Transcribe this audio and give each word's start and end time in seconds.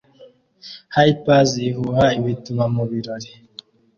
Hippies 0.95 1.49
ihuha 1.69 2.05
ibituba 2.19 2.63
mubirori 2.75 3.31